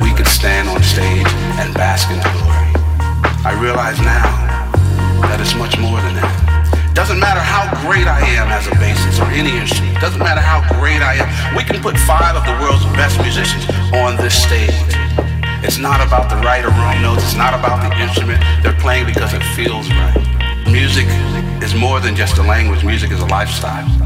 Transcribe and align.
we 0.00 0.12
can 0.12 0.26
stand 0.26 0.68
on 0.68 0.82
stage 0.82 1.26
and 1.60 1.72
bask 1.74 2.10
in 2.10 2.20
glory. 2.20 2.70
I 3.44 3.56
realize 3.60 3.98
now 4.00 4.26
that 5.28 5.40
it's 5.40 5.54
much 5.54 5.78
more 5.78 6.00
than 6.00 6.14
that. 6.16 6.92
Doesn't 6.94 7.20
matter 7.20 7.40
how 7.40 7.68
great 7.84 8.08
I 8.08 8.20
am 8.40 8.48
as 8.48 8.66
a 8.66 8.74
bassist 8.80 9.20
or 9.20 9.28
any 9.30 9.52
instrument. 9.56 10.00
Doesn't 10.00 10.18
matter 10.18 10.40
how 10.40 10.64
great 10.80 11.02
I 11.02 11.20
am. 11.20 11.28
We 11.56 11.62
can 11.62 11.80
put 11.80 11.96
five 12.08 12.36
of 12.36 12.44
the 12.48 12.56
world's 12.64 12.84
best 12.96 13.20
musicians 13.20 13.68
on 13.92 14.16
this 14.16 14.32
stage. 14.32 14.72
It's 15.60 15.78
not 15.78 16.00
about 16.00 16.30
the 16.30 16.36
right 16.40 16.64
or 16.64 16.72
wrong 16.72 17.02
notes. 17.02 17.24
It's 17.24 17.36
not 17.36 17.52
about 17.52 17.84
the 17.84 17.92
instrument. 18.00 18.40
They're 18.62 18.80
playing 18.80 19.06
because 19.06 19.34
it 19.34 19.44
feels 19.54 19.88
right. 19.90 20.16
Music 20.72 21.06
is 21.62 21.74
more 21.74 22.00
than 22.00 22.16
just 22.16 22.38
a 22.38 22.42
language. 22.42 22.84
Music 22.84 23.10
is 23.10 23.20
a 23.20 23.26
lifestyle. 23.26 24.05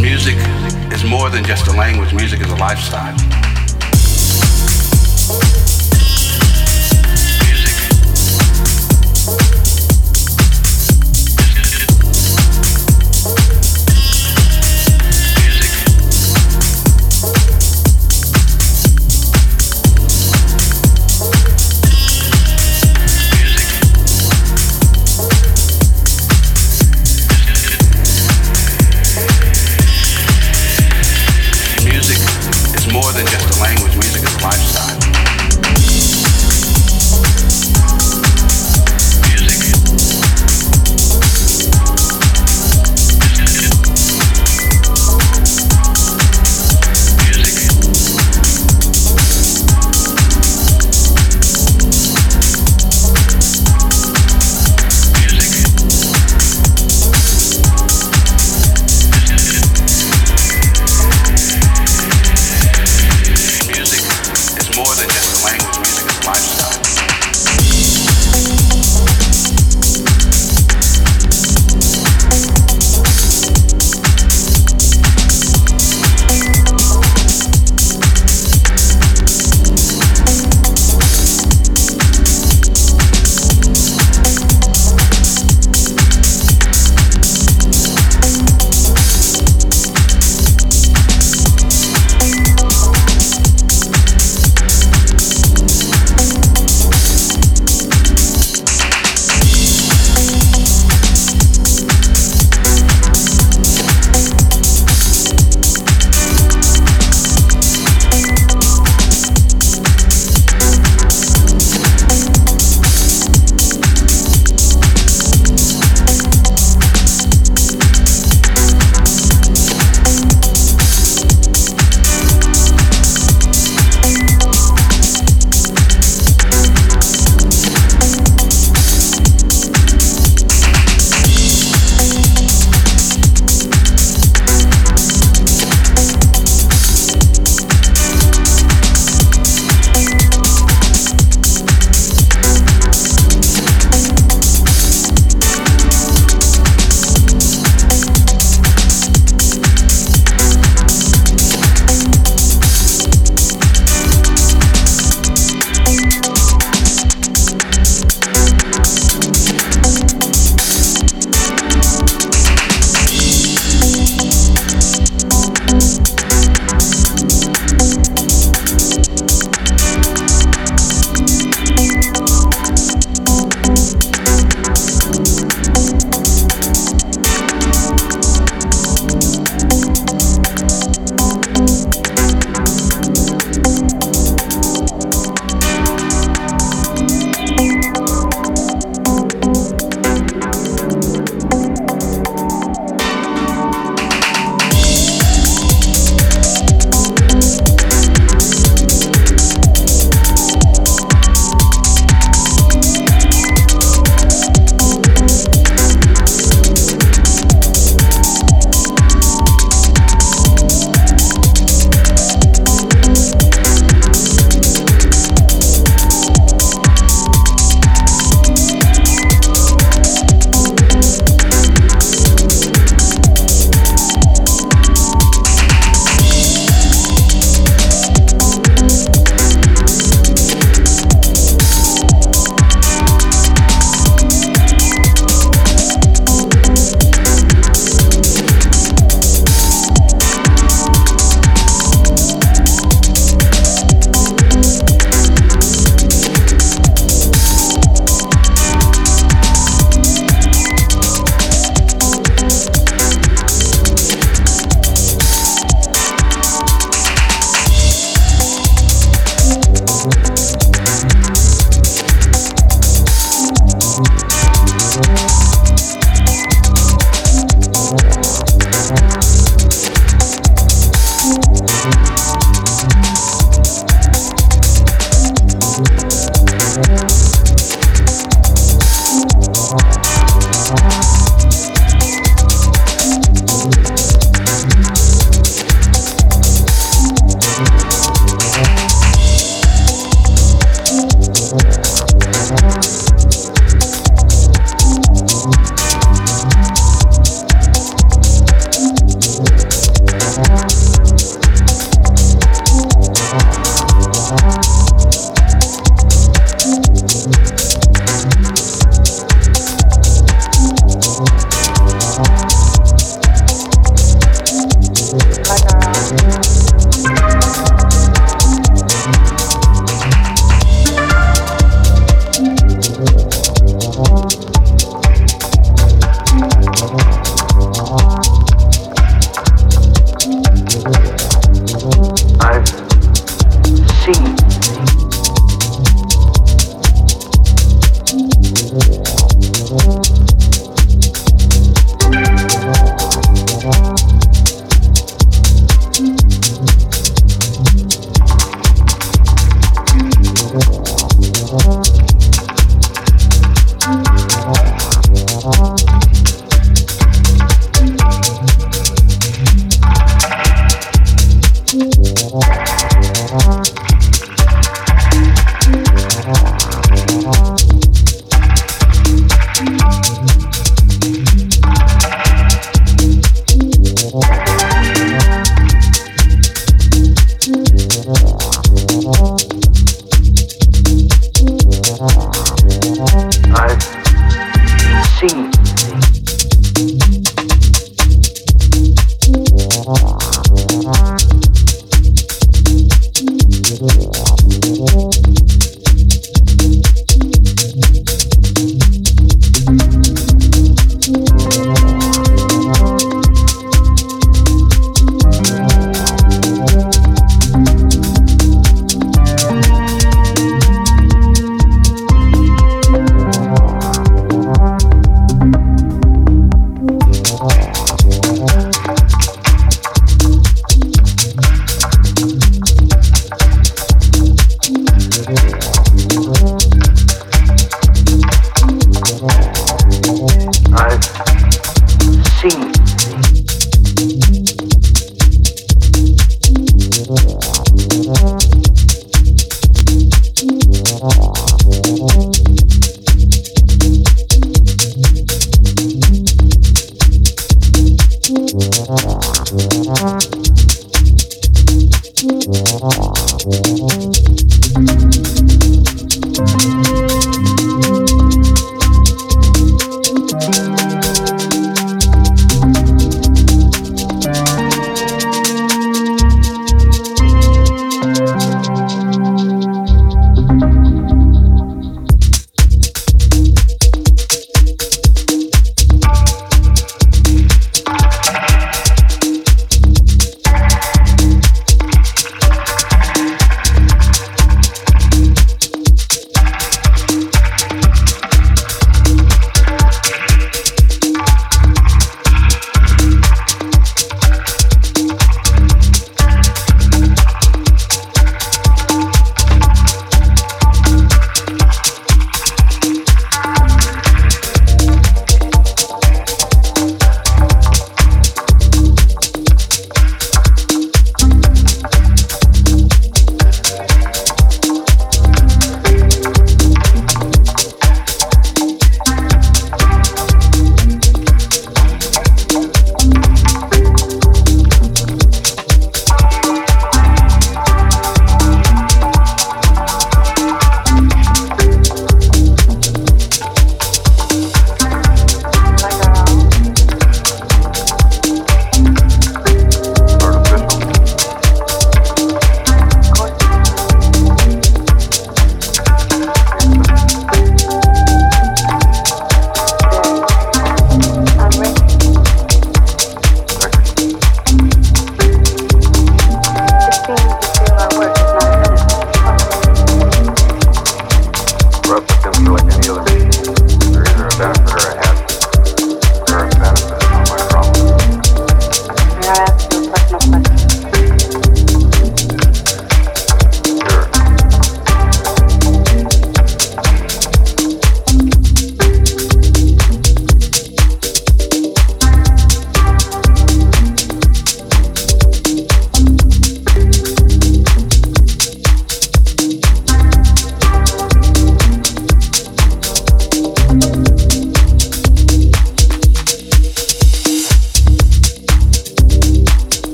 Music 0.00 0.36
is 0.92 1.04
more 1.04 1.28
than 1.28 1.44
just 1.44 1.66
a 1.66 1.72
language, 1.72 2.14
music 2.14 2.40
is 2.40 2.50
a 2.50 2.56
lifestyle. 2.56 3.39